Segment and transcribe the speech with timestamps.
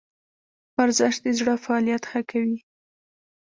[0.79, 2.59] ورزش د زړه فعالیت ښه کوي